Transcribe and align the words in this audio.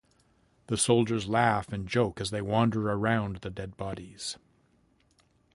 The 0.65 0.77
soldiers 0.77 1.27
laugh 1.27 1.71
and 1.71 1.87
joke 1.87 2.19
as 2.19 2.31
they 2.31 2.41
wander 2.41 2.89
around 2.91 3.35
the 3.35 3.51
dead 3.51 3.77
bodies. 3.77 4.35